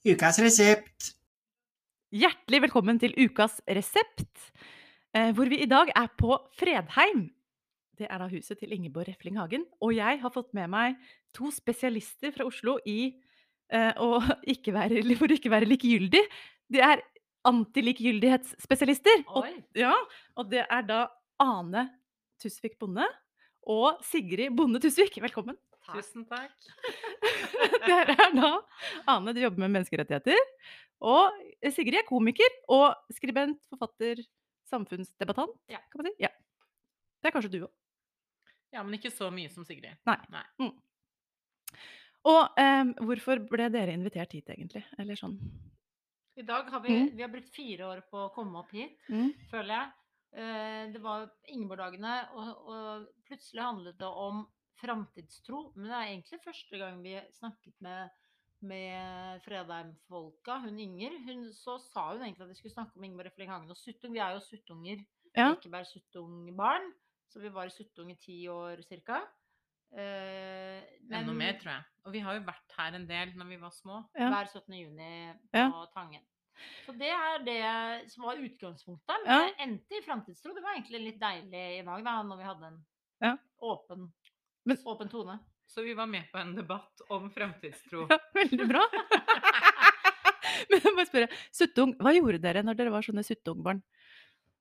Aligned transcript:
Ukas 0.00 0.38
resept. 0.40 1.10
Hjertelig 2.08 2.62
velkommen 2.64 2.96
til 2.96 3.12
ukas 3.20 3.58
resept, 3.68 4.46
eh, 5.12 5.28
hvor 5.36 5.50
vi 5.52 5.58
i 5.60 5.68
dag 5.68 5.92
er 5.92 6.08
på 6.16 6.38
Fredheim. 6.56 7.26
Det 8.00 8.08
er 8.08 8.22
da 8.22 8.30
huset 8.32 8.56
til 8.56 8.72
Ingeborg 8.72 9.10
Refling 9.10 9.36
Hagen. 9.36 9.66
Og 9.84 9.92
jeg 9.92 10.22
har 10.22 10.32
fått 10.32 10.54
med 10.56 10.72
meg 10.72 10.96
to 11.36 11.52
spesialister 11.52 12.32
fra 12.32 12.48
Oslo 12.48 12.78
i 12.88 13.12
eh, 13.68 13.92
å 14.00 14.24
ikke 14.54 14.72
være, 14.72 15.04
for 15.20 15.28
å 15.28 15.36
ikke 15.36 15.52
være 15.52 15.68
likegyldig. 15.68 16.24
De 16.72 16.80
er 16.80 17.04
antilikegyldighetsspesialister. 17.44 19.26
Og, 19.28 19.52
ja, 19.76 19.92
og 20.40 20.48
det 20.48 20.64
er 20.64 20.88
da 20.88 21.02
Ane 21.44 21.90
Tusvik 22.40 22.80
Bonde 22.80 23.04
og 23.68 24.00
Sigrid 24.08 24.56
Bonde 24.56 24.80
Tusvik. 24.80 25.20
Velkommen. 25.20 25.60
Tusen 25.94 26.26
takk. 26.28 26.54
Dere 27.88 28.14
er 28.14 28.34
da 28.36 28.50
Ane, 29.10 29.34
du 29.34 29.40
jobber 29.42 29.64
med 29.64 29.74
menneskerettigheter. 29.78 30.38
Og 31.00 31.40
Sigrid 31.72 32.00
er 32.02 32.06
komiker 32.08 32.52
og 32.68 32.92
skribent, 33.16 33.62
forfatter, 33.72 34.20
samfunnsdebattant. 34.70 35.56
Ja. 35.72 35.80
Kan 35.90 36.02
man 36.02 36.10
si. 36.10 36.16
Ja. 36.26 36.30
Det 37.20 37.30
er 37.30 37.34
kanskje 37.36 37.52
du 37.54 37.62
òg. 37.64 37.72
Ja, 38.70 38.84
men 38.86 38.94
ikke 38.98 39.10
så 39.10 39.30
mye 39.34 39.50
som 39.50 39.64
Sigrid. 39.66 39.96
Nei. 40.06 40.44
Og 42.28 42.60
um, 42.60 42.92
hvorfor 43.08 43.40
ble 43.48 43.70
dere 43.72 43.94
invitert 43.96 44.36
hit, 44.36 44.50
egentlig? 44.52 44.84
Eller 45.00 45.16
sånn 45.18 45.38
I 46.36 46.44
dag 46.46 46.68
har 46.72 46.82
vi, 46.84 46.92
Mm. 46.92 47.08
vi 47.16 47.22
har 47.24 47.32
brukt 47.32 47.50
fire 47.54 47.88
år 47.88 48.02
på 48.10 48.26
å 48.26 48.30
komme 48.34 48.60
opp 48.60 48.70
hit, 48.76 48.96
mm. 49.08 49.32
føler 49.50 49.74
jeg. 49.74 49.90
Uh, 50.36 50.92
Det 50.94 51.00
var 51.02 51.26
Ingeborg-dagene, 51.48 52.14
og, 52.36 52.50
og 52.70 53.08
plutselig 53.26 53.64
handlet 53.64 53.98
det 53.98 54.06
om 54.06 54.44
framtidstro. 54.80 55.72
Men 55.76 55.84
det 55.90 55.96
er 55.98 56.08
egentlig 56.14 56.40
første 56.44 56.78
gang 56.80 57.02
vi 57.04 57.14
snakket 57.38 57.74
med, 57.80 58.10
med 58.60 59.40
Fredheim-folka. 59.46 60.58
Hun 60.66 60.78
Inger. 60.78 61.16
Hun, 61.26 61.46
så 61.56 61.78
sa 61.78 62.10
hun 62.12 62.22
egentlig 62.24 62.44
at 62.46 62.52
vi 62.54 62.58
skulle 62.60 62.74
snakke 62.76 62.96
om 62.96 63.04
Ingeborg 63.04 63.26
Refling 63.30 63.50
Hagen 63.52 63.70
og 63.70 63.76
Suttung. 63.80 64.12
Vi 64.16 64.22
er 64.22 64.36
jo 64.36 64.40
Suttunger. 64.44 65.04
Ja. 65.36 65.52
Ekeberg 65.54 65.86
Suttung-barn. 65.86 66.90
Så 67.30 67.38
vi 67.40 67.52
var 67.54 67.68
i 67.70 67.74
Suttung 67.74 68.10
i 68.10 68.18
ti 68.18 68.40
år 68.50 68.82
cirka. 68.88 69.20
Eh, 69.90 70.80
men 71.08 71.22
Enda 71.24 71.32
mer, 71.34 71.56
tror 71.60 71.72
jeg. 71.72 71.84
Og 72.06 72.12
vi 72.14 72.20
har 72.22 72.36
jo 72.38 72.42
vært 72.46 72.74
her 72.78 72.96
en 72.98 73.06
del 73.08 73.32
når 73.38 73.48
vi 73.50 73.56
var 73.62 73.72
små. 73.74 74.02
Ja. 74.18 74.28
hver 74.32 74.50
17. 74.52 74.74
juni 74.78 75.12
på 75.50 75.58
Ja. 75.58 75.86
Tangen. 75.94 76.22
Så 76.84 76.92
det 76.92 77.08
er 77.08 77.38
det 77.44 78.10
som 78.12 78.24
var 78.26 78.36
utgangspunktet. 78.36 79.16
Men 79.24 79.32
Ja. 79.32 79.46
det 79.46 79.54
endte 79.64 79.96
i 79.98 80.02
framtidstro. 80.04 80.54
Det 80.54 80.62
var 80.62 80.74
egentlig 80.76 81.00
litt 81.04 81.20
deilig 81.20 81.80
i 81.80 81.84
dag, 81.86 82.04
da, 82.04 82.22
når 82.22 82.36
vi 82.36 82.44
hadde 82.44 82.66
en 82.66 82.84
Ja. 83.22 83.36
åpen, 83.62 84.12
Men- 84.74 84.86
åpen 84.94 85.08
tone. 85.12 85.38
Så 85.70 85.84
vi 85.86 85.92
var 85.94 86.06
med 86.10 86.26
på 86.32 86.38
en 86.40 86.54
debatt 86.56 87.02
om 87.14 87.28
fremtidstro. 87.30 88.06
ja, 88.10 88.18
veldig 88.34 88.66
bra. 88.72 88.82
Men 90.70 90.82
jeg 90.82 90.92
må 90.96 91.04
spørre, 91.06 91.28
Suttung, 91.54 91.92
hva 92.00 92.12
gjorde 92.16 92.40
dere 92.42 92.62
når 92.66 92.78
dere 92.78 92.92
var 92.94 93.04
sånne 93.06 93.22
Suttungbarn? 93.26 93.80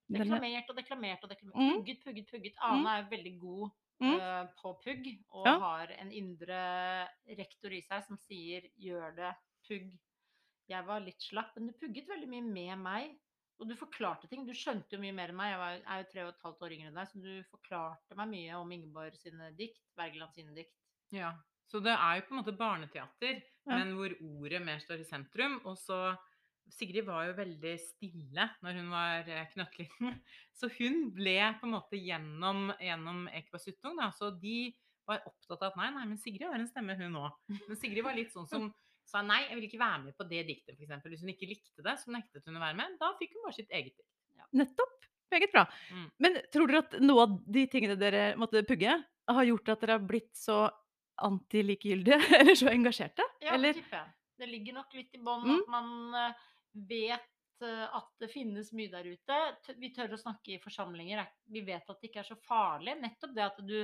Deklamert 0.09 0.69
og 0.71 0.77
deklamert 0.77 1.23
og 1.25 1.29
deklamert. 1.33 1.57
Mm. 1.59 1.73
Pugget, 1.79 1.99
pugget, 2.05 2.27
pugget. 2.31 2.55
Ane 2.65 2.95
er 2.99 3.09
veldig 3.11 3.35
god 3.41 3.69
Mm. 3.99 4.13
uh, 4.15 4.45
på 4.61 4.69
pugg, 4.79 5.07
og 5.35 5.43
Ja. 5.45 5.57
har 5.59 5.89
en 5.99 6.11
indre 6.15 6.59
rektor 7.35 7.73
i 7.75 7.81
seg 7.83 8.05
som 8.05 8.15
sier 8.17 8.61
'gjør 8.79 9.13
det, 9.17 9.33
pugg'. 9.67 9.97
Jeg 10.69 10.85
var 10.85 11.01
litt 11.01 11.19
slapp, 11.19 11.51
men 11.57 11.67
du 11.67 11.73
pugget 11.73 12.07
veldig 12.07 12.29
mye 12.29 12.45
med 12.45 12.77
meg. 12.79 13.17
Og 13.59 13.67
du 13.67 13.75
forklarte 13.75 14.29
ting. 14.31 14.45
Du 14.47 14.53
skjønte 14.55 14.95
jo 14.95 15.01
mye 15.03 15.15
mer 15.15 15.33
enn 15.33 15.37
meg. 15.39 15.51
Jeg 15.51 15.59
var, 15.59 15.79
er 15.83 16.01
jo 16.03 16.07
tre 16.13 16.23
og 16.23 16.31
et 16.31 16.43
halvt 16.45 16.61
år 16.65 16.75
yngre 16.77 16.91
enn 16.91 16.99
deg, 17.01 17.09
så 17.11 17.21
du 17.23 17.31
forklarte 17.51 18.15
meg 18.19 18.31
mye 18.31 18.59
om 18.61 18.71
Ingeborg 18.71 19.17
sine 19.19 19.51
dikt. 19.57 19.81
Wergeland 19.99 20.35
sine 20.37 20.55
dikt. 20.55 20.75
Ja. 21.15 21.33
Så 21.69 21.81
det 21.85 21.91
er 21.93 22.17
jo 22.17 22.25
på 22.29 22.33
en 22.33 22.39
måte 22.41 22.55
barneteater, 22.57 23.41
Ja. 23.67 23.75
men 23.75 23.91
hvor 23.97 24.15
ordet 24.25 24.61
mer 24.65 24.79
står 24.81 25.03
i 25.03 25.09
sentrum. 25.09 25.59
Og 25.69 25.75
så 25.77 25.99
Sigrid 26.69 27.05
var 27.05 27.25
jo 27.27 27.33
veldig 27.37 27.75
stille 27.81 28.45
når 28.63 28.77
hun 28.77 28.89
var 28.93 29.27
eh, 29.29 29.47
knøttliten. 29.53 30.19
Så 30.59 30.69
hun 30.77 31.07
ble 31.15 31.37
på 31.57 31.65
en 31.65 31.73
måte 31.73 31.97
gjennom, 31.97 32.69
gjennom 32.77 33.23
Ekeberg 33.33 33.63
Suttung, 33.63 33.95
da. 33.97 34.11
Så 34.13 34.29
de 34.37 34.69
var 35.09 35.23
opptatt 35.25 35.63
av 35.65 35.71
at 35.71 35.79
nei, 35.79 35.87
nei, 35.95 36.03
men 36.11 36.19
Sigrid 36.21 36.45
har 36.45 36.59
en 36.59 36.69
stemme, 36.69 36.93
hun 36.99 37.17
òg. 37.17 37.31
Men 37.67 37.79
Sigrid 37.79 38.05
var 38.05 38.13
litt 38.17 38.29
sånn 38.35 38.45
som 38.49 38.67
sa 39.09 39.21
nei, 39.25 39.41
jeg 39.49 39.57
vil 39.57 39.67
ikke 39.67 39.81
være 39.81 40.03
med 40.05 40.15
på 40.17 40.27
det 40.29 40.43
diktet, 40.47 40.77
f.eks. 40.77 41.03
Hvis 41.09 41.21
hun 41.25 41.33
ikke 41.33 41.49
likte 41.49 41.83
det, 41.85 41.95
så 42.01 42.13
nektet 42.13 42.45
hun 42.45 42.57
å 42.59 42.63
være 42.63 42.77
med. 42.77 42.97
Da 43.01 43.11
fikk 43.19 43.33
hun 43.37 43.45
bare 43.47 43.57
sitt 43.57 43.71
eget 43.73 43.95
dikt. 43.97 44.09
Nettopp. 44.53 44.95
Meget 45.33 45.51
bra. 45.53 45.63
Mm. 45.93 46.05
Men 46.25 46.37
tror 46.53 46.67
dere 46.71 46.79
at 46.85 46.95
noe 47.05 47.25
av 47.27 47.33
de 47.45 47.65
tingene 47.69 47.95
dere 48.01 48.23
måtte 48.41 48.63
pugge, 48.65 48.95
har 49.29 49.45
gjort 49.45 49.69
at 49.75 49.81
dere 49.83 49.97
har 49.99 50.05
blitt 50.09 50.31
så 50.37 50.63
antilikegyldige, 51.29 52.17
eller 52.39 52.55
så 52.57 52.69
engasjerte? 52.71 53.25
Ja, 53.43 53.53
eller? 53.57 53.73
det 53.75 53.83
tipper 53.83 54.01
jeg. 54.01 54.15
Det 54.39 54.47
ligger 54.49 54.77
nok 54.79 54.93
litt 54.95 55.15
i 55.17 55.21
bånn 55.23 55.43
Mm. 55.45 55.57
at 55.59 55.71
man 55.73 55.89
eh, 56.15 56.45
vet 56.89 57.65
eh, 57.67 57.85
at 57.99 58.07
det 58.23 58.29
finnes 58.31 58.69
mye 58.77 58.91
der 58.93 59.09
ute. 59.11 59.39
Vi 59.81 59.89
tør 59.95 60.13
å 60.15 60.19
snakke 60.21 60.53
i 60.55 60.61
forsamlinger. 60.63 61.19
er- 61.25 61.33
Vi 61.51 61.61
vet 61.67 61.89
at 61.91 61.99
det 62.01 62.09
ikke 62.09 62.21
er 62.23 62.29
så 62.29 62.37
farlig. 62.47 62.95
Nettopp 63.01 63.33
det 63.35 63.43
at 63.43 63.59
du 63.67 63.75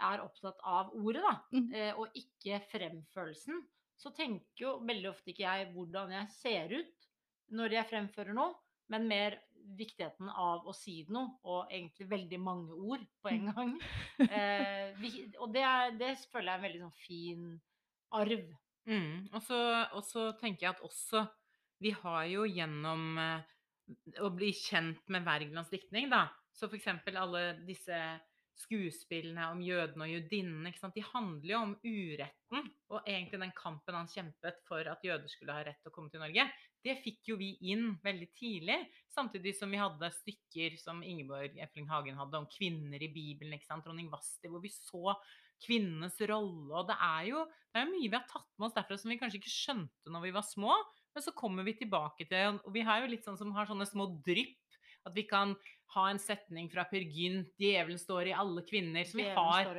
er 0.00 0.22
opptatt 0.24 0.56
av 0.64 0.94
ordet, 0.96 1.20
da, 1.22 1.34
Mm. 1.52 1.68
eh, 1.74 1.92
og 2.00 2.08
ikke 2.16 2.62
fremførelsen. 2.72 3.60
Så 4.00 4.12
tenker 4.16 4.64
jo 4.64 4.78
veldig 4.86 5.10
ofte 5.10 5.32
ikke 5.32 5.44
jeg 5.44 5.70
hvordan 5.74 6.14
jeg 6.16 6.34
ser 6.38 6.74
ut 6.78 7.08
når 7.56 7.74
jeg 7.76 7.90
fremfører 7.90 8.36
noe, 8.36 8.54
men 8.90 9.08
mer 9.10 9.36
viktigheten 9.76 10.30
av 10.30 10.66
å 10.66 10.72
si 10.74 11.02
noe, 11.12 11.36
og 11.44 11.70
egentlig 11.70 12.06
veldig 12.10 12.38
mange 12.42 12.76
ord 12.76 13.04
på 13.22 13.32
en 13.34 13.50
gang. 13.52 13.74
Eh, 14.20 14.92
vi, 15.00 15.10
og 15.40 15.52
det, 15.54 15.62
er, 15.64 15.94
det 15.96 16.10
føler 16.30 16.50
jeg 16.50 16.52
er 16.52 16.58
en 16.58 16.64
veldig 16.66 16.80
sånn 16.82 16.98
fin 17.00 17.46
arv. 18.20 18.42
Mm. 18.90 19.14
Og, 19.32 19.40
så, 19.44 19.58
og 19.96 20.04
så 20.04 20.26
tenker 20.40 20.66
jeg 20.66 20.74
at 20.74 20.82
også 20.86 21.22
Vi 21.80 21.92
har 21.96 22.24
jo 22.28 22.46
gjennom 22.48 23.18
eh, 23.20 23.52
å 24.24 24.30
bli 24.34 24.50
kjent 24.56 25.08
med 25.12 25.24
Wergelands 25.26 25.72
diktning, 25.72 26.10
da. 26.12 26.26
Så 26.52 26.68
eksempel 26.76 27.16
alle 27.16 27.42
disse 27.64 27.96
skuespillene 28.60 29.48
om 29.52 29.60
jødene 29.64 30.06
og 30.06 30.12
jødinnene. 30.12 30.72
De 30.94 31.04
handler 31.10 31.52
jo 31.52 31.60
om 31.64 31.74
uretten, 31.84 32.66
og 32.90 33.06
egentlig 33.08 33.40
den 33.42 33.54
kampen 33.56 33.98
han 33.98 34.10
kjempet 34.10 34.60
for 34.68 34.86
at 34.92 35.04
jøder 35.06 35.32
skulle 35.32 35.56
ha 35.56 35.64
rett 35.66 35.80
til 35.82 35.92
å 35.92 35.94
komme 35.94 36.12
til 36.12 36.22
Norge. 36.22 36.46
Det 36.80 36.96
fikk 37.04 37.32
jo 37.32 37.36
vi 37.40 37.52
inn 37.72 37.94
veldig 38.04 38.30
tidlig, 38.36 38.78
samtidig 39.12 39.52
som 39.58 39.72
vi 39.72 39.80
hadde 39.80 40.12
stykker 40.16 40.78
som 40.80 41.02
Ingeborg 41.04 41.58
Efling 41.60 41.88
Hagen 41.90 42.16
hadde 42.20 42.40
om 42.40 42.48
kvinner 42.50 43.02
i 43.02 43.12
Bibelen. 43.12 43.60
Dronning 43.84 44.08
Vasti, 44.12 44.48
hvor 44.48 44.64
vi 44.64 44.72
så 44.72 45.16
kvinnenes 45.64 46.16
rolle. 46.30 46.72
Og 46.72 46.88
det 46.88 46.96
er 46.96 47.26
jo 47.30 47.44
det 47.70 47.82
er 47.82 47.90
mye 47.90 48.08
vi 48.08 48.16
har 48.16 48.26
tatt 48.30 48.48
med 48.56 48.70
oss 48.70 48.76
derfra 48.76 48.96
som 48.98 49.12
vi 49.12 49.18
kanskje 49.20 49.38
ikke 49.42 49.52
skjønte 49.52 50.12
når 50.12 50.24
vi 50.26 50.34
var 50.34 50.46
små. 50.46 50.74
Men 51.14 51.24
så 51.26 51.34
kommer 51.36 51.66
vi 51.66 51.76
tilbake 51.78 52.26
til 52.30 52.60
Og 52.64 52.72
vi 52.74 52.84
har 52.86 53.02
jo 53.02 53.10
litt 53.10 53.26
sånn 53.26 53.38
som 53.38 53.52
har 53.56 53.68
sånne 53.68 53.88
små 53.88 54.08
drypp. 54.26 54.56
At 55.08 55.16
vi 55.16 55.24
kan 55.28 55.54
ha 55.94 56.06
en 56.10 56.20
setning 56.22 56.68
fra 56.70 56.84
Per 56.90 57.02
Gynt 57.02 57.50
'Djevelen 57.58 57.98
står 57.98 58.30
i 58.30 58.36
alle 58.36 58.62
kvinner'. 58.66 59.06
Som 59.08 59.22
vi 59.22 59.28
har, 59.34 59.70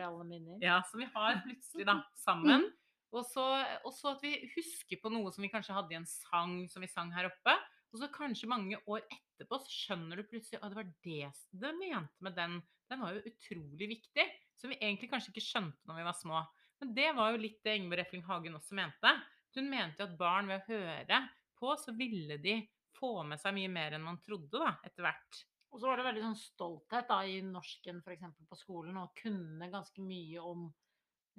ja, 0.62 0.82
som 0.90 1.00
vi 1.00 1.08
har 1.14 1.42
plutselig 1.46 1.88
da, 1.88 2.02
sammen. 2.28 2.68
Så, 3.12 3.44
og 3.84 3.92
så 3.92 4.14
at 4.16 4.22
vi 4.24 4.38
husker 4.56 5.00
på 5.02 5.12
noe 5.12 5.32
som 5.36 5.44
vi 5.44 5.52
kanskje 5.52 5.76
hadde 5.76 5.92
i 5.92 6.00
en 6.00 6.08
sang 6.08 6.62
som 6.72 6.84
vi 6.84 6.88
sang 6.92 7.12
her 7.12 7.28
oppe. 7.28 7.56
Og 7.92 8.00
så 8.00 8.08
kanskje 8.12 8.48
mange 8.48 8.78
år 8.88 9.04
etterpå 9.12 9.59
så 9.59 9.72
skjønner 9.72 10.20
du 10.20 10.28
plutselig 10.30 10.62
at 10.62 10.72
det 10.72 10.80
var 10.80 10.92
det 11.04 11.32
det 11.64 11.74
mente 11.76 12.24
med 12.24 12.38
den. 12.38 12.62
Den 12.92 13.03
var 13.03 13.18
jo 13.18 13.26
utrolig 13.28 13.90
viktig. 13.98 14.26
Som 14.59 14.72
vi 14.72 14.80
egentlig 14.80 15.09
kanskje 15.12 15.34
ikke 15.34 15.44
skjønte 15.44 15.90
når 15.90 16.00
vi 16.00 16.08
var 16.08 16.16
små. 16.16 16.42
Men 16.82 16.96
det 16.98 17.09
var 17.18 17.34
jo 17.34 17.42
litt 17.42 17.59
det 17.66 17.76
Ingeborg 17.78 18.03
Refling 18.03 18.24
Hagen 18.26 18.58
også 18.58 18.78
mente. 18.78 19.12
Hun 19.58 19.68
mente 19.70 20.00
jo 20.00 20.08
at 20.08 20.18
barn 20.20 20.48
ved 20.50 20.62
å 20.62 20.72
høre 20.72 21.20
på, 21.59 21.74
så 21.78 21.94
ville 21.98 22.38
de 22.42 22.62
få 23.02 23.16
med 23.28 23.42
seg 23.42 23.56
mye 23.58 23.72
mer 23.72 23.98
enn 23.98 24.06
man 24.06 24.22
trodde 24.24 24.62
da, 24.62 24.76
etter 24.86 25.08
hvert. 25.08 25.42
Og 25.72 25.80
så 25.80 25.88
var 25.88 26.00
det 26.00 26.08
veldig 26.10 26.24
sånn 26.26 26.40
stolthet 26.40 27.08
da, 27.10 27.22
i 27.24 27.40
norsken 27.48 28.02
f.eks. 28.04 28.26
på 28.50 28.60
skolen, 28.60 29.00
og 29.00 29.16
kunne 29.18 29.72
ganske 29.72 30.04
mye 30.04 30.44
om 30.44 30.66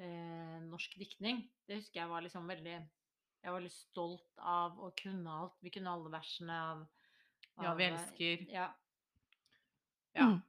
eh, 0.00 0.58
norsk 0.64 0.96
diktning. 1.00 1.44
Det 1.68 1.82
husker 1.82 2.02
jeg 2.02 2.12
var 2.12 2.24
liksom 2.24 2.48
veldig 2.50 2.76
Jeg 3.42 3.50
var 3.50 3.58
veldig 3.58 3.74
stolt 3.74 4.38
av 4.38 4.78
å 4.78 4.92
kunne 4.96 5.34
alt. 5.34 5.58
Vi 5.60 5.72
kunne 5.74 5.92
alle 5.92 6.12
versene 6.12 6.62
av, 6.70 6.86
Ja, 7.60 7.74
vi 7.74 7.84
eh, 7.84 7.92
elsker. 7.92 8.46
Ja. 8.52 8.70
Ja. 10.16 10.30
Mm. 10.30 10.40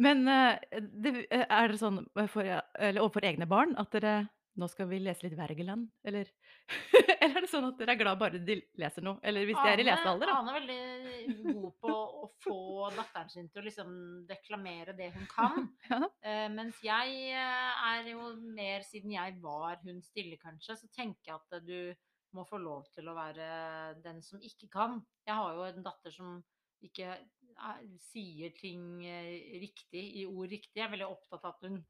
Men 0.00 0.28
eh, 0.28 0.80
det, 0.80 1.14
er 1.30 1.72
det 1.72 1.80
sånn 1.80 2.02
for, 2.32 2.46
eller 2.46 3.02
overfor 3.02 3.26
egne 3.26 3.48
barn 3.50 3.76
at 3.80 3.94
dere 3.96 4.14
nå 4.60 4.68
skal 4.68 4.88
vi 4.90 4.98
lese 5.00 5.24
litt 5.24 5.36
Wergeland, 5.38 5.86
eller? 6.06 6.28
eller 7.20 7.38
er 7.38 7.44
det 7.44 7.50
sånn 7.50 7.68
at 7.70 7.78
dere 7.80 7.94
er 7.94 8.00
glad 8.00 8.20
bare 8.20 8.40
de 8.44 8.58
leser 8.80 9.04
noe? 9.04 9.20
Eller 9.24 9.46
hvis 9.48 9.58
de 9.58 9.70
er 9.70 9.82
i 9.82 9.86
lesealder, 9.86 10.28
da? 10.28 10.36
Ane 10.40 10.52
er 10.52 10.58
veldig 10.58 11.54
god 11.56 11.70
på 11.80 11.94
å 11.94 12.28
få 12.44 12.58
datteren 12.96 13.32
sin 13.32 13.48
til 13.48 13.62
å 13.62 13.66
liksom 13.66 13.94
deklamere 14.28 14.94
det 14.98 15.10
hun 15.16 15.26
kan. 15.30 15.68
Ja. 15.90 16.04
Uh, 16.22 16.46
mens 16.52 16.78
jeg 16.84 17.32
eh, 17.34 17.80
er 17.88 18.06
jo 18.12 18.28
mer, 18.54 18.84
siden 18.86 19.14
jeg 19.14 19.38
var 19.42 19.80
hun 19.82 19.98
stille 20.04 20.36
kanskje, 20.38 20.76
så 20.78 20.90
tenker 20.94 21.32
jeg 21.32 21.38
at 21.38 21.56
eh, 21.56 21.64
du 21.66 22.36
må 22.36 22.44
få 22.46 22.60
lov 22.62 22.84
til 22.94 23.08
å 23.10 23.16
være 23.16 23.48
den 24.04 24.20
som 24.22 24.42
ikke 24.44 24.68
kan. 24.70 25.00
Jeg 25.26 25.34
har 25.34 25.56
jo 25.56 25.66
en 25.66 25.86
datter 25.86 26.14
som 26.14 26.36
ikke 26.84 27.16
sier 28.00 28.54
ting 28.56 29.02
riktig, 29.60 30.04
i 30.20 30.22
ord 30.28 30.52
riktig. 30.52 30.78
Jeg 30.78 30.86
er 30.86 30.94
veldig 30.94 31.10
opptatt 31.10 31.42
av 31.44 31.56
at 31.56 31.66
hun 31.66 31.80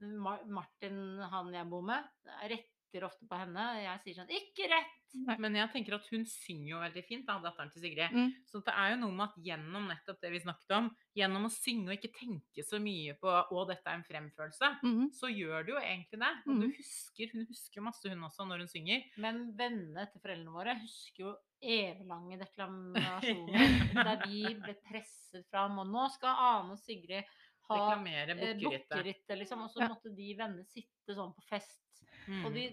Martin, 0.00 1.18
han 1.30 1.52
jeg 1.54 1.68
bor 1.70 1.82
med, 1.82 2.04
retter 2.48 3.04
ofte 3.06 3.26
på 3.30 3.38
henne. 3.38 3.66
Jeg 3.84 4.00
sier 4.04 4.14
sånn 4.22 4.32
'ikke 4.34 4.66
rett'. 4.70 4.96
Nei. 5.26 5.34
Men 5.42 5.54
jeg 5.58 5.70
tenker 5.72 5.94
at 5.96 6.06
hun 6.12 6.22
synger 6.24 6.68
jo 6.70 6.78
veldig 6.78 7.02
fint, 7.04 7.26
da, 7.26 7.40
datteren 7.42 7.70
til 7.72 7.82
Sigrid. 7.82 8.12
Mm. 8.14 8.28
Så 8.46 8.60
det 8.62 8.72
er 8.78 8.92
jo 8.92 8.96
noe 9.00 9.10
med 9.12 9.26
at 9.26 9.38
gjennom 9.42 9.88
nettopp 9.90 10.20
det 10.22 10.30
vi 10.30 10.38
snakket 10.38 10.70
om, 10.76 10.90
gjennom 11.18 11.46
å 11.46 11.50
synge 11.50 11.88
og 11.90 11.96
ikke 11.98 12.14
tenke 12.14 12.62
så 12.62 12.78
mye 12.78 13.14
på 13.18 13.26
'å, 13.26 13.66
dette 13.66 13.86
er 13.90 13.94
en 13.98 14.04
fremførelse', 14.06 14.70
mm. 14.84 15.10
så 15.12 15.26
gjør 15.26 15.66
du 15.66 15.72
jo 15.72 15.78
egentlig 15.82 16.18
det. 16.20 16.32
Og 16.46 16.60
du 16.60 16.66
Mhm. 16.66 16.74
husker, 16.78 17.32
hun 17.34 17.46
husker 17.46 17.80
masse, 17.82 18.08
hun 18.08 18.22
også, 18.22 18.46
når 18.46 18.58
hun 18.58 18.68
synger. 18.68 19.02
Men 19.18 19.52
vennene 19.56 20.06
til 20.12 20.20
foreldrene 20.20 20.52
våre 20.54 20.78
husker 20.78 21.24
jo 21.24 21.36
eviglange 21.62 22.38
deklamasjoner 22.46 24.04
der 24.04 24.26
vi 24.26 24.54
ble 24.54 24.74
presset 24.88 25.44
fram. 25.50 25.78
Og 25.78 25.86
nå 25.90 26.08
skal 26.14 26.34
Ane 26.38 26.72
og 26.72 26.78
Sigrid 26.78 27.24
ha 27.70 27.96
eh, 27.96 28.54
bukkerittet. 28.60 29.38
liksom. 29.38 29.62
Og 29.66 29.70
så 29.70 29.80
Ja. 29.82 29.88
måtte 29.88 30.14
de 30.16 30.28
vennene 30.38 30.64
sitte 30.64 31.16
sånn 31.16 31.34
på 31.34 31.42
fest. 31.48 32.04
Mm. 32.28 32.44
Og 32.46 32.54
de, 32.54 32.64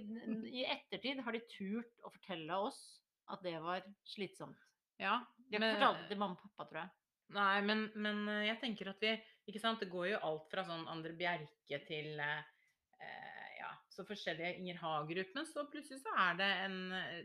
i 0.52 0.66
ettertid 0.66 1.22
har 1.24 1.32
de 1.36 1.42
turt 1.50 2.04
å 2.04 2.12
fortelle 2.12 2.58
oss 2.68 3.02
at 3.32 3.42
det 3.44 3.58
var 3.62 3.84
slitsomt. 4.06 4.58
Ja, 5.00 5.20
De 5.38 5.58
har 5.58 5.64
ikke 5.64 5.78
fortalt 5.78 6.00
det 6.02 6.10
til 6.10 6.18
mamma 6.22 6.36
og 6.38 6.42
pappa, 6.42 6.70
tror 6.70 6.82
jeg. 6.82 6.90
Nei, 7.36 7.62
men, 7.62 7.92
men 7.96 8.22
eh, 8.32 8.46
jeg 8.48 8.60
tenker 8.62 8.90
at 8.94 9.02
vi 9.04 9.10
Ikke 9.52 9.60
sant, 9.60 9.82
det 9.84 9.90
går 9.92 10.14
jo 10.14 10.20
alt 10.24 10.46
fra 10.52 10.64
sånn 10.64 10.86
Andre 10.88 11.12
Bjerke 11.18 11.80
til 11.88 12.20
eh, 12.24 12.40
eh, 13.04 13.50
ja, 13.60 13.74
så 13.92 14.06
forskjellige 14.08 14.58
Inger 14.62 14.80
Hagerup. 14.82 15.34
Men 15.36 15.48
så 15.50 15.66
plutselig 15.72 16.02
så 16.04 16.16
er 16.24 16.40
det 16.40 16.50
en 16.66 16.78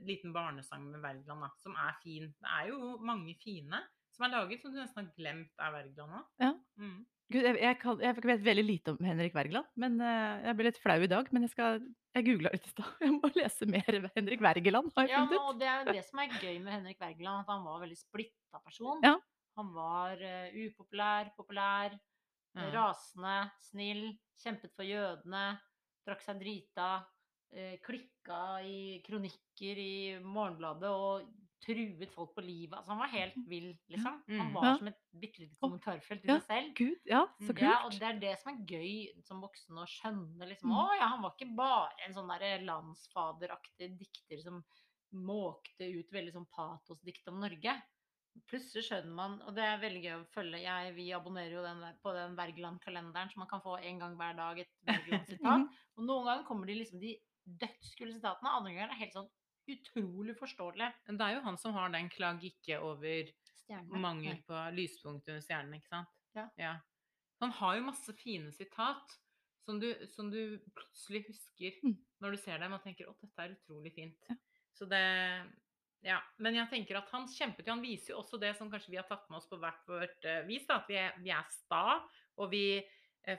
liten 0.06 0.34
barnesang 0.34 0.88
med 0.90 1.02
Wergeland 1.02 1.46
da, 1.46 1.50
som 1.62 1.74
er 1.78 1.96
fin. 2.02 2.30
Det 2.42 2.54
er 2.58 2.70
jo 2.72 2.96
mange 3.02 3.34
fine 3.42 3.82
som 4.12 4.26
er 4.26 4.34
laget, 4.34 4.60
som 4.62 4.74
du 4.74 4.78
nesten 4.80 5.06
har 5.06 5.14
glemt 5.16 5.62
er 5.64 5.74
Wergeland. 5.74 6.30
Ja. 6.42 6.52
Mm. 6.78 7.00
Gud, 7.32 7.46
jeg, 7.46 7.56
jeg, 7.62 7.76
kan, 7.80 7.98
jeg 8.02 8.16
vet 8.18 8.44
veldig 8.44 8.64
lite 8.66 8.92
om 8.94 9.06
Henrik 9.06 9.34
Wergeland, 9.36 9.68
men 9.80 9.98
uh, 10.02 10.42
jeg 10.44 10.56
ble 10.58 10.66
litt 10.68 10.80
flau 10.82 10.96
i 11.00 11.10
dag. 11.10 11.28
Men 11.34 11.46
jeg 11.46 11.52
skal 11.54 11.82
Jeg 12.12 12.26
googla 12.26 12.52
litt 12.52 12.68
i 12.68 12.72
stad. 12.72 12.88
Jeg 13.06 13.14
må 13.16 13.30
lese 13.32 13.68
mer 13.72 13.98
Henrik 14.16 14.42
Wergeland, 14.44 14.90
har 14.96 15.06
jeg 15.06 15.14
Ja, 15.14 15.22
funnet 15.24 15.38
ut. 15.38 15.46
og 15.48 15.60
det 15.62 15.68
er 15.72 15.86
det 15.88 16.02
som 16.04 16.20
er 16.20 16.34
gøy 16.36 16.58
med 16.60 16.74
Henrik 16.74 17.00
Wergeland, 17.00 17.40
at 17.40 17.52
han 17.54 17.62
var 17.64 17.78
en 17.78 17.84
veldig 17.86 18.00
splitta 18.00 18.60
person. 18.60 19.00
Ja. 19.06 19.14
Han 19.60 19.70
var 19.72 20.20
uh, 20.20 20.58
upopulær, 20.66 21.32
populær, 21.36 21.96
mm. 22.58 22.66
rasende, 22.74 23.36
snill, 23.70 24.04
kjempet 24.44 24.76
for 24.76 24.84
jødene, 24.88 25.46
drakk 26.04 26.24
seg 26.24 26.40
drita, 26.42 26.90
uh, 27.56 27.74
klikka 27.86 28.42
i 28.68 29.00
kronikker 29.06 29.80
i 29.80 29.94
Morgenbladet 30.20 30.92
og 30.92 31.32
truet 31.62 32.10
folk 32.12 32.34
på 32.34 32.42
livet. 32.42 32.74
Altså, 32.78 32.90
han 32.92 32.98
var 32.98 33.08
helt 33.12 33.34
vill, 33.48 33.78
liksom. 33.88 34.22
Han 34.28 34.46
Mm. 34.48 34.52
var 34.54 34.64
Ja. 34.64 34.76
som 34.78 34.88
et 34.88 34.98
bitte 35.20 35.38
lite 35.40 35.56
kommentarfelt 35.60 36.24
i 36.24 36.28
ja. 36.28 36.38
seg 36.40 36.48
selv. 36.48 36.74
Gud, 36.74 36.98
ja, 37.06 37.26
så 37.40 37.48
Mm. 37.52 37.56
kult. 37.56 37.60
Ja, 37.62 37.84
og 37.86 37.92
det 37.92 38.02
er 38.02 38.18
det 38.20 38.38
som 38.40 38.52
er 38.54 38.64
gøy 38.66 39.22
som 39.24 39.40
voksen 39.40 39.78
å 39.78 39.86
skjønne. 39.86 40.48
liksom, 40.48 40.70
Mm. 40.70 40.76
Å 40.76 40.98
ja, 40.98 41.06
han 41.08 41.22
var 41.22 41.30
ikke 41.38 41.54
bare 41.56 41.90
en 42.06 42.12
sånn 42.14 42.28
der 42.38 42.58
landsfaderaktig 42.66 43.98
dikter 43.98 44.42
som 44.42 44.64
måkte 45.14 45.84
ut 45.92 46.10
veldig 46.10 46.32
sånn 46.32 46.46
patosdikt 46.50 47.28
om 47.28 47.40
Norge. 47.40 47.82
Plutselig 48.48 48.86
skjønner 48.88 49.12
man, 49.14 49.42
og 49.42 49.54
det 49.54 49.62
er 49.62 49.78
veldig 49.82 50.02
gøy 50.02 50.14
å 50.22 50.26
følge 50.32 50.62
jeg, 50.62 50.94
Vi 50.96 51.10
abonnerer 51.12 51.52
jo 51.52 51.62
den 51.62 51.80
der, 51.80 51.94
på 52.02 52.14
den 52.14 52.34
Wergeland-kalenderen, 52.34 53.28
så 53.30 53.36
man 53.36 53.48
kan 53.48 53.60
få 53.60 53.76
en 53.82 53.98
gang 53.98 54.16
hver 54.16 54.34
dag 54.36 54.58
et 54.58 54.68
Wergeland-sitat. 54.88 55.68
Og 55.98 56.04
noen 56.06 56.24
ganger 56.24 56.44
kommer 56.48 56.66
de 56.66 56.74
liksom 56.80 56.98
de 57.00 57.18
dødskule 57.46 58.14
sitatene, 58.14 58.48
andre 58.48 58.72
ganger 58.72 58.84
er 58.84 58.88
det 58.88 58.98
helt 59.02 59.12
sånn 59.14 59.28
utrolig 59.68 60.34
forståelig. 60.38 60.88
Det 61.06 61.20
er 61.20 61.34
jo 61.36 61.40
han 61.46 61.58
som 61.58 61.72
har 61.74 61.88
den 61.90 62.08
'klag 62.10 62.42
ikke 62.42 62.80
over 62.80 63.28
Stjerne. 63.66 64.00
mangel 64.00 64.42
på 64.46 64.54
lyspunkt 64.76 65.28
under 65.28 65.40
stjernen', 65.40 65.74
ikke 65.76 65.88
sant? 65.88 66.08
Ja. 66.58 66.78
Han 67.40 67.50
har 67.50 67.76
jo 67.76 67.82
masse 67.82 68.12
fine 68.16 68.52
sitat 68.52 69.18
som 69.64 69.78
du, 69.80 69.94
som 70.06 70.30
du 70.30 70.58
plutselig 70.74 71.26
husker 71.28 71.72
Mm. 71.84 71.96
når 72.20 72.30
du 72.30 72.36
ser 72.36 72.58
dem 72.58 72.72
og 72.72 72.82
tenker 72.82 73.06
'Å, 73.06 73.14
dette 73.20 73.38
er 73.38 73.54
utrolig 73.56 73.92
fint'. 73.94 74.18
Ja. 74.28 74.36
Så 74.74 74.88
det 74.88 75.52
Ja. 76.04 76.20
Men 76.38 76.54
jeg 76.54 76.68
tenker 76.68 76.96
at 76.98 77.08
han 77.10 77.28
kjempet 77.28 77.64
jo 77.64 77.72
Han 77.74 77.82
viser 77.82 78.08
jo 78.14 78.18
også 78.22 78.40
det 78.40 78.56
som 78.56 78.68
kanskje 78.70 78.90
vi 78.90 78.96
har 78.96 79.04
tatt 79.04 79.28
med 79.30 79.36
oss 79.36 79.46
på 79.46 79.56
hvert 79.56 79.86
vårt 79.86 80.24
eh, 80.24 80.42
vis, 80.48 80.66
da. 80.66 80.78
At 80.78 80.88
vi 80.88 80.94
er, 80.96 81.12
vi 81.22 81.30
er 81.30 81.44
sta, 81.48 82.02
og 82.38 82.50
vi 82.50 82.82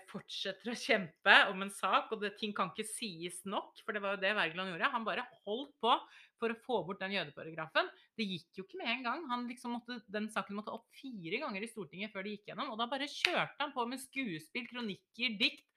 fortsetter 0.07 0.71
å 0.71 0.77
kjempe 0.79 1.33
om 1.51 1.63
en 1.65 1.71
sak, 1.73 2.11
og 2.13 2.21
det, 2.23 2.33
ting 2.39 2.53
kan 2.55 2.71
ikke 2.71 2.87
sies 2.87 3.41
nok. 3.49 3.81
For 3.83 3.95
det 3.95 4.03
var 4.03 4.15
jo 4.15 4.21
det 4.21 4.31
Wergeland 4.37 4.71
gjorde. 4.71 4.91
Han 4.93 5.07
bare 5.07 5.25
holdt 5.43 5.73
på 5.83 5.95
for 6.39 6.53
å 6.53 6.59
få 6.63 6.79
bort 6.87 7.01
den 7.03 7.15
jødeparagrafen. 7.17 7.89
Det 8.15 8.27
gikk 8.27 8.59
jo 8.59 8.65
ikke 8.67 8.79
med 8.79 8.93
en 8.93 9.05
gang. 9.09 9.25
Han 9.31 9.45
liksom 9.49 9.75
måtte, 9.77 9.99
den 10.11 10.29
saken 10.31 10.57
måtte 10.59 10.73
opp 10.75 10.87
fire 10.95 11.41
ganger 11.43 11.65
i 11.65 11.71
Stortinget 11.71 12.15
før 12.15 12.25
det 12.25 12.37
gikk 12.37 12.51
gjennom. 12.51 12.71
Og 12.73 12.79
da 12.79 12.87
bare 12.91 13.11
kjørte 13.11 13.59
han 13.59 13.75
på 13.75 13.85
med 13.91 14.01
skuespill, 14.03 14.67
kronikker, 14.71 15.37
dikt. 15.39 15.67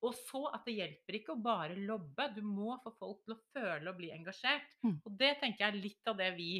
Og 0.00 0.16
så 0.16 0.46
at 0.56 0.64
det 0.64 0.78
hjelper 0.78 1.18
ikke 1.18 1.34
å 1.34 1.42
bare 1.44 1.76
lobbe. 1.76 2.30
Du 2.32 2.40
må 2.46 2.78
få 2.84 2.94
folk 2.96 3.24
til 3.26 3.36
å 3.36 3.42
føle 3.52 3.92
og 3.92 3.98
bli 4.00 4.12
engasjert. 4.14 4.72
Mm. 4.86 4.96
Og 5.04 5.16
det 5.20 5.34
tenker 5.42 5.66
jeg 5.66 5.74
er 5.74 5.82
litt 5.84 6.12
av 6.12 6.16
det 6.20 6.30
vi 6.38 6.52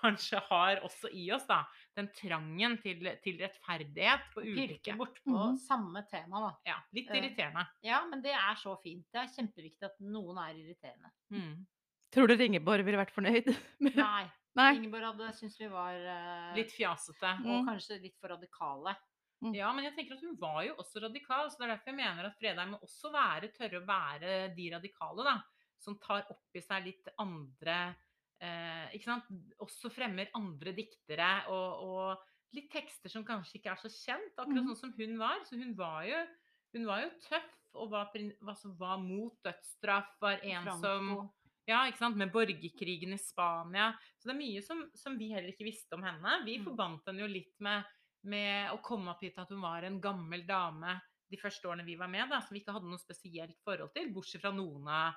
kanskje 0.00 0.40
har 0.48 0.80
også 0.86 1.10
i 1.12 1.30
oss, 1.34 1.46
da. 1.46 1.62
Den 1.96 2.08
trangen 2.16 2.76
til, 2.82 3.00
til 3.22 3.38
rettferdighet 3.40 4.26
på 4.34 4.42
ulike 4.42 4.80
Pirke 4.82 4.96
bortpå 4.98 5.34
Mhm. 5.34 5.58
samme 5.58 6.02
tema, 6.10 6.40
da. 6.40 6.52
Ja, 6.72 6.76
litt 6.92 7.10
Eh. 7.10 7.20
irriterende. 7.20 7.66
Ja, 7.82 8.04
men 8.06 8.22
det 8.22 8.32
er 8.32 8.54
så 8.56 8.76
fint. 8.82 9.04
Det 9.12 9.20
er 9.22 9.32
kjempeviktig 9.34 9.82
at 9.84 10.00
noen 10.00 10.38
er 10.38 10.54
irriterende. 10.54 11.10
Mm. 11.30 11.66
Tror 12.12 12.28
du 12.28 12.34
Ingeborg 12.36 12.84
ville 12.84 12.98
vært 12.98 13.14
fornøyd? 13.14 13.46
med- 13.80 13.96
Nei. 13.96 14.30
Nei. 14.56 14.74
Ingeborg 14.76 15.02
hadde 15.12 15.32
syntes 15.34 15.58
vi 15.58 15.66
var 15.66 15.94
uh, 15.98 16.54
Litt 16.54 16.70
fjasete. 16.70 17.32
Og 17.44 17.64
Mm. 17.64 17.66
kanskje 17.68 18.00
litt 18.02 18.16
for 18.20 18.28
radikale. 18.28 18.96
Ja, 19.52 19.72
men 19.74 19.84
jeg 19.84 19.94
tenker 19.96 20.14
at 20.14 20.20
hun 20.22 20.36
var 20.36 20.62
jo 20.64 20.74
også 20.78 21.02
radikal, 21.02 21.50
så 21.50 21.58
det 21.58 21.64
er 21.68 21.72
derfor 21.76 21.90
jeg 21.90 21.96
mener 21.96 22.24
at 22.24 22.36
Fredheim 22.38 22.70
må 22.70 22.78
også 22.80 23.10
være, 23.12 23.50
tørre 23.52 23.80
å 23.82 23.86
være 23.86 24.54
de 24.56 24.70
radikale, 24.72 25.24
da. 25.24 25.42
Som 25.78 25.98
tar 25.98 26.24
opp 26.30 26.54
i 26.54 26.60
seg 26.60 26.84
litt 26.84 27.08
andre 27.18 27.94
eh. 28.44 28.98
Også 29.64 29.90
fremmer 29.92 30.28
andre 30.38 30.72
diktere 30.76 31.28
og, 31.48 31.84
og 31.84 32.54
litt 32.54 32.68
tekster 32.70 33.10
som 33.10 33.24
kanskje 33.26 33.58
ikke 33.58 33.72
er 33.72 33.80
så 33.82 33.90
kjent, 33.90 34.34
akkurat 34.36 34.62
Mhm. 34.62 34.68
sånn 34.74 34.80
som 34.80 34.92
hun 34.98 35.16
var. 35.18 35.40
Så 35.48 35.56
hun 35.58 35.74
var 35.78 36.04
jo, 36.06 36.20
hun 36.74 36.86
var 36.86 37.02
jo 37.02 37.10
tøff 37.28 37.54
og 37.74 37.90
var, 37.90 38.12
altså, 38.14 38.70
var 38.78 38.98
mot 39.02 39.34
dødsstraff, 39.42 40.12
var 40.20 40.38
en 40.44 40.64
som 40.80 41.08
ja, 41.66 41.86
ikke 41.88 41.98
sant? 41.98 42.16
Med 42.16 42.30
borgerkrigen 42.30 43.14
i 43.14 43.18
Spania. 43.18 43.88
Så 44.20 44.28
det 44.28 44.34
er 44.34 44.38
mye 44.38 44.62
som, 44.62 44.82
som 44.94 45.16
vi 45.18 45.30
heller 45.32 45.48
ikke 45.50 45.64
visste 45.64 45.94
om 45.96 46.02
henne. 46.04 46.44
Vi 46.44 46.58
Mm. 46.58 46.64
forbandt 46.66 47.06
henne 47.08 47.20
jo 47.24 47.26
litt 47.26 47.54
med, 47.58 47.84
med 48.22 48.70
å 48.70 48.82
komme 48.82 49.08
opp 49.10 49.22
hit 49.22 49.38
at 49.38 49.48
hun 49.48 49.60
var 49.62 49.82
en 49.82 49.98
gammel 50.00 50.46
dame 50.46 51.00
de 51.30 51.36
første 51.40 51.64
årene 51.66 51.84
vi 51.86 51.96
var 51.96 52.06
med, 52.12 52.28
da, 52.28 52.38
som 52.40 52.52
vi 52.54 52.60
ikke 52.60 52.72
hadde 52.76 52.90
noe 52.90 53.00
spesielt 53.00 53.56
forhold 53.64 53.92
til, 53.94 54.12
bortsett 54.12 54.42
fra 54.42 54.52
noen 54.52 54.86
av, 54.86 55.14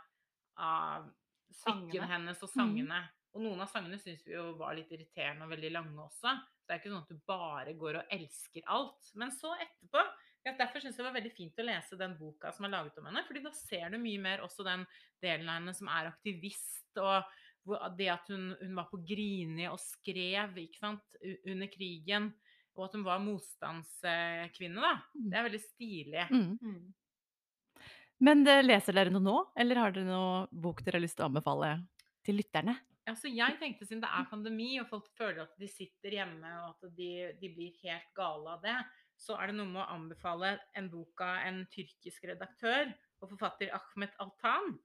av 0.57 1.11
Sangene. 1.51 2.07
hennes 2.07 2.41
og 2.43 2.49
Mm. 2.49 2.97
Og 3.37 3.43
noen 3.45 3.61
av 3.61 3.69
sangene 3.69 3.99
syns 4.01 4.23
vi 4.25 4.33
jo 4.33 4.55
var 4.57 4.73
litt 4.73 4.89
irriterende 4.89 5.45
og 5.45 5.51
veldig 5.53 5.69
lange 5.75 6.01
også. 6.01 6.31
Så 6.33 6.65
det 6.65 6.73
er 6.73 6.79
ikke 6.81 6.89
sånn 6.89 7.03
at 7.03 7.11
du 7.13 7.27
bare 7.29 7.75
går 7.77 7.99
og 7.99 8.15
elsker 8.17 8.71
alt. 8.73 9.11
Men 9.13 9.33
så 9.35 9.53
etterpå 9.53 10.01
ja, 10.47 10.53
Derfor 10.57 10.79
syns 10.79 10.95
jeg 10.95 11.03
det 11.03 11.09
var 11.09 11.17
veldig 11.17 11.33
fint 11.35 11.59
å 11.59 11.65
lese 11.67 11.99
den 11.99 12.13
boka 12.17 12.53
som 12.55 12.65
er 12.65 12.71
laget 12.71 12.97
om 13.01 13.09
henne. 13.09 13.23
fordi 13.27 13.43
da 13.43 13.51
ser 13.53 13.91
du 13.91 13.97
mye 13.99 14.21
mer 14.23 14.43
også 14.45 14.63
den 14.65 14.85
delen 15.21 15.49
av 15.51 15.59
henne 15.59 15.73
som 15.75 15.89
er 15.91 16.07
aktivist, 16.07 17.01
og 17.03 17.91
det 17.97 18.07
at 18.13 18.29
hun, 18.31 18.53
hun 18.61 18.77
var 18.77 18.87
på 18.87 19.01
Grini 19.03 19.67
og 19.67 19.81
skrev 19.83 20.55
ikke 20.63 20.79
sant, 20.79 21.17
under 21.45 21.67
krigen. 21.73 22.31
Og 22.77 22.85
at 22.85 22.95
hun 22.95 23.03
var 23.03 23.21
motstandskvinne, 23.25 24.81
da. 24.81 24.93
Det 25.13 25.35
er 25.35 25.47
veldig 25.49 25.61
stilig. 25.65 26.25
Mm. 26.31 26.49
Mm. 26.61 27.85
Men 28.23 28.47
eh, 28.49 28.63
leser 28.65 28.95
dere 28.97 29.13
noe 29.13 29.25
nå, 29.25 29.37
eller 29.57 29.81
har 29.83 29.93
dere 29.93 30.07
noe 30.07 30.45
bok 30.49 30.81
dere 30.85 31.01
har 31.01 31.05
lyst 31.05 31.19
til 31.19 31.27
å 31.27 31.31
anbefale 31.31 31.75
til 32.25 32.39
lytterne? 32.39 32.77
Altså, 33.07 33.29
jeg 33.31 33.55
tenkte 33.61 33.85
siden 33.87 34.03
det 34.03 34.09
er 34.11 34.27
pandemi, 34.27 34.73
og 34.81 34.89
folk 34.89 35.07
føler 35.15 35.45
at 35.45 35.53
de 35.59 35.69
sitter 35.71 36.17
hjemme, 36.17 36.49
og 36.65 36.75
at 36.75 36.95
de, 36.97 37.11
de 37.39 37.51
blir 37.55 37.77
helt 37.85 38.09
gale 38.17 38.55
av 38.57 38.65
det, 38.65 38.75
så 39.17 39.37
er 39.39 39.49
det 39.49 39.57
noe 39.57 39.71
med 39.71 39.81
å 39.81 39.93
anbefale 39.95 40.51
en 40.77 40.89
bok 40.91 41.23
av 41.25 41.47
en 41.47 41.63
tyrkisk 41.73 42.27
redaktør 42.29 42.91
og 43.21 43.31
forfatter 43.31 43.71
Ahmet 43.73 44.13
Altan. 44.21 44.75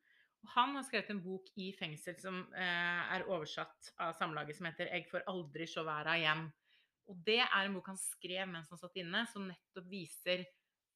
Han 0.54 0.74
har 0.74 0.86
skrevet 0.86 1.10
en 1.12 1.22
bok 1.22 1.50
i 1.60 1.68
fengsel 1.76 2.16
som 2.18 2.40
eh, 2.58 3.12
er 3.14 3.26
oversatt 3.28 3.92
av 4.02 4.14
Samlaget, 4.18 4.58
som 4.58 4.66
heter 4.66 4.88
'Eg 4.90 5.10
får 5.10 5.26
aldri 5.30 5.68
sjå 5.70 5.84
verda 5.86 6.16
igjen'. 6.18 6.48
Og 7.10 7.18
det 7.26 7.42
er 7.42 7.66
en 7.66 7.76
bok 7.76 7.90
han 7.92 8.00
skrev 8.00 8.48
mens 8.48 8.70
han 8.70 8.80
satt 8.80 8.96
inne, 8.98 9.26
som 9.30 9.46
nettopp 9.50 9.86
viser 9.90 10.46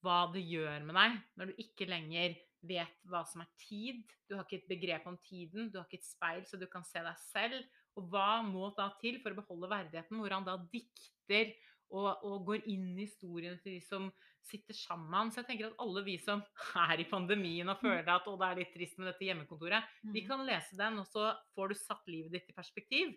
hva 0.06 0.20
det 0.32 0.44
gjør 0.46 0.84
med 0.86 0.96
deg 1.00 1.16
når 1.40 1.50
du 1.52 1.62
ikke 1.66 1.88
lenger 1.90 2.36
vet 2.66 3.02
hva 3.10 3.20
som 3.28 3.42
er 3.44 3.50
tid. 3.60 4.00
Du 4.26 4.34
har 4.38 4.46
ikke 4.46 4.62
et 4.62 4.70
begrep 4.70 5.04
om 5.10 5.18
tiden, 5.26 5.68
du 5.70 5.76
har 5.78 5.86
ikke 5.86 6.00
et 6.00 6.08
speil 6.08 6.46
så 6.48 6.58
du 6.58 6.66
kan 6.70 6.86
se 6.86 7.02
deg 7.04 7.18
selv. 7.28 7.66
Og 7.96 8.08
hva 8.12 8.40
må 8.44 8.70
da 8.76 8.90
til 9.00 9.20
for 9.22 9.32
å 9.32 9.38
beholde 9.38 9.70
verdigheten? 9.70 10.18
Hvor 10.20 10.34
han 10.34 10.46
da 10.46 10.56
dikter 10.72 11.52
og, 11.94 12.24
og 12.26 12.40
går 12.48 12.64
inn 12.72 12.90
i 12.98 13.04
historiene 13.06 13.60
til 13.62 13.76
de 13.76 13.82
som 13.86 14.08
sitter 14.46 14.76
sammen. 14.78 15.30
Så 15.32 15.40
jeg 15.42 15.48
tenker 15.48 15.68
at 15.70 15.80
alle 15.82 16.02
vi 16.06 16.16
som 16.22 16.42
er 16.82 17.00
i 17.02 17.06
pandemien 17.10 17.70
og 17.72 17.80
føler 17.82 18.10
at 18.12 18.26
det 18.26 18.48
er 18.48 18.60
litt 18.60 18.74
trist 18.74 18.98
med 19.00 19.08
dette 19.10 19.26
hjemmekontoret, 19.26 19.86
vi 20.12 20.22
Mm. 20.22 20.26
kan 20.28 20.44
lese 20.46 20.76
den, 20.78 20.98
og 21.02 21.06
så 21.10 21.32
får 21.54 21.72
du 21.72 21.74
satt 21.80 22.06
livet 22.10 22.34
ditt 22.36 22.50
i 22.52 22.54
perspektiv. 22.58 23.14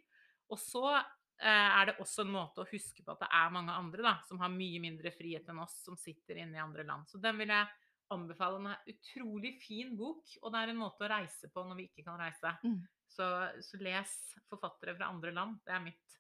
Og 0.50 0.58
så 0.62 0.86
er 1.48 1.86
det 1.88 2.00
også 2.04 2.26
en 2.26 2.34
måte 2.34 2.64
å 2.64 2.68
huske 2.68 3.04
på 3.06 3.14
at 3.14 3.22
det 3.24 3.30
er 3.40 3.54
mange 3.56 3.72
andre 3.72 4.04
da, 4.04 4.16
som 4.28 4.42
har 4.44 4.52
mye 4.52 4.82
mindre 4.84 5.12
frihet 5.16 5.48
enn 5.48 5.62
oss, 5.64 5.78
som 5.86 5.96
sitter 5.96 6.42
inne 6.42 6.58
i 6.58 6.64
andre 6.64 6.84
land. 6.84 7.08
Så 7.08 7.22
den 7.24 7.40
vil 7.40 7.54
jeg 7.54 7.70
anbefale 8.14 8.60
en 8.60 8.94
utrolig 8.94 9.56
fin 9.62 9.96
bok. 9.98 10.26
Og 10.42 10.54
det 10.54 10.62
er 10.62 10.74
en 10.74 10.82
måte 10.82 11.06
å 11.06 11.12
reise 11.12 11.50
på 11.54 11.64
når 11.66 11.80
vi 11.80 11.88
ikke 11.90 12.06
kan 12.08 12.20
reise. 12.22 12.54
Mm. 12.64 12.80
Så, 13.10 13.28
så 13.66 13.82
les 13.84 14.16
forfattere 14.50 14.96
fra 14.98 15.10
andre 15.14 15.34
land. 15.36 15.60
Det 15.66 15.76
er 15.76 15.84
mitt, 15.84 16.20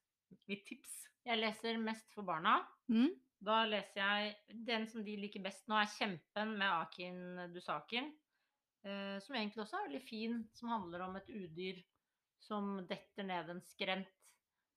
mitt 0.50 0.66
tips. 0.70 0.96
Jeg 1.28 1.42
leser 1.42 1.82
mest 1.82 2.08
for 2.16 2.28
barna. 2.28 2.60
Mm. 2.92 3.12
Da 3.40 3.62
leser 3.70 4.02
jeg 4.02 4.64
den 4.68 4.88
som 4.92 5.04
de 5.06 5.16
liker 5.20 5.44
best 5.44 5.70
nå, 5.72 5.78
er 5.80 5.88
'Kjempen' 5.92 6.58
med 6.60 6.70
Akin 6.70 7.54
Dusakin. 7.54 8.12
Eh, 8.84 9.18
som 9.24 9.36
egentlig 9.36 9.64
også 9.64 9.80
er 9.80 9.88
veldig 9.90 10.04
fin, 10.08 10.42
som 10.56 10.74
handler 10.74 11.06
om 11.08 11.16
et 11.20 11.30
udyr 11.32 11.80
som 12.40 12.78
detter 12.88 13.28
ned 13.28 13.50
en 13.52 13.62
skrent. 13.68 14.19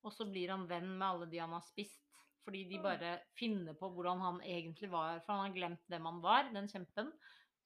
Og 0.03 0.13
så 0.15 0.27
blir 0.31 0.51
han 0.53 0.69
venn 0.71 0.91
med 0.99 1.09
alle 1.09 1.27
de 1.31 1.39
han 1.43 1.55
har 1.55 1.65
spist. 1.67 2.03
Fordi 2.43 2.65
de 2.71 2.79
bare 2.83 3.11
finner 3.39 3.75
på 3.79 3.87
hvordan 3.95 4.19
han 4.25 4.39
egentlig 4.43 4.89
var. 4.91 5.21
For 5.23 5.31
han 5.37 5.45
har 5.47 5.57
glemt 5.57 5.85
hvem 5.91 6.05
han 6.11 6.21
var, 6.25 6.43
den 6.55 6.69
kjempen. 6.71 7.09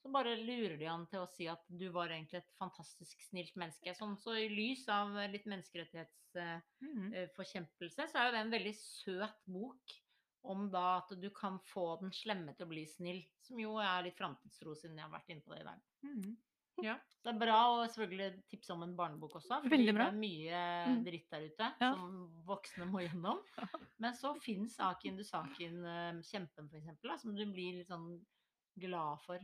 Så 0.02 0.06
bare 0.12 0.36
lurer 0.38 0.76
de 0.78 0.86
han 0.86 1.06
til 1.10 1.20
å 1.24 1.32
si 1.32 1.44
at 1.50 1.64
du 1.66 1.88
var 1.94 2.08
egentlig 2.12 2.38
et 2.42 2.52
fantastisk 2.60 3.16
snilt 3.30 3.56
menneske. 3.58 3.94
Sånn, 3.96 4.16
så 4.20 4.30
i 4.38 4.52
lys 4.52 4.84
av 4.92 5.08
litt 5.32 5.46
menneskerettighetsforkjempelse, 5.50 8.02
så 8.12 8.16
er 8.20 8.24
jo 8.28 8.34
det 8.36 8.42
en 8.44 8.54
veldig 8.54 8.76
søt 8.78 9.38
bok 9.50 9.84
om 10.46 10.60
da 10.70 10.86
at 11.00 11.10
du 11.18 11.30
kan 11.34 11.56
få 11.72 11.86
den 12.04 12.12
slemme 12.14 12.52
til 12.54 12.66
å 12.68 12.70
bli 12.70 12.84
snill. 12.86 13.20
Som 13.42 13.58
jo 13.62 13.70
er 13.82 14.04
litt 14.06 14.20
framtidstro, 14.20 14.70
siden 14.78 14.98
jeg 15.00 15.06
har 15.08 15.16
vært 15.16 15.30
inne 15.32 15.44
på 15.46 15.52
det 15.54 15.60
i 15.64 15.70
dag. 15.72 15.80
Mhm. 16.06 16.30
Ja. 16.82 16.96
Det 17.26 17.32
er 17.34 17.38
bra 17.40 17.56
å 17.74 17.88
selvfølgelig 17.90 18.36
tipse 18.52 18.70
om 18.70 18.82
en 18.84 18.92
barnebok 18.94 19.32
også. 19.40 19.56
For 19.64 19.68
Veldig 19.72 19.94
bra. 19.96 20.04
det 20.04 20.14
er 20.14 20.20
mye 20.20 20.60
Mm. 20.86 21.00
dritt 21.08 21.26
der 21.32 21.42
ute 21.48 21.66
Ja. 21.80 21.88
som 21.92 22.30
voksne 22.46 22.84
må 22.86 22.98
gjennom. 23.02 23.40
Men 23.98 24.12
så 24.14 24.30
fins 24.40 24.76
Akin 24.78 25.16
Dusakin, 25.18 25.82
eh, 25.84 26.12
kjempen 26.22 26.68
for 26.70 26.78
eksempel, 26.78 27.18
som 27.18 27.34
du 27.34 27.42
blir 27.50 27.72
litt 27.80 27.88
sånn 27.90 28.20
glad 28.78 29.18
for. 29.26 29.38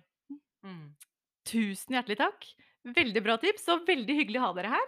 Mm. 0.62 0.94
Tusen 1.44 1.94
hjertelig 1.98 2.18
takk. 2.22 2.46
Veldig 2.86 3.22
bra 3.26 3.34
tips, 3.42 3.66
og 3.74 3.82
veldig 3.86 4.14
hyggelig 4.20 4.38
å 4.38 4.46
ha 4.46 4.52
dere 4.60 4.70
her. 4.76 4.86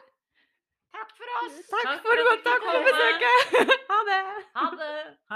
Takk 0.95 1.11
for 1.19 1.27
oss! 1.43 1.59
Takk 1.67 1.83
Takk 1.83 1.99
for, 2.07 2.15
for 2.15 2.31
at 2.31 2.39
du 2.39 2.47
takk 2.47 2.63
for 2.63 2.71
fikk 2.71 2.79
komme. 2.79 2.95
besøket! 2.95 3.75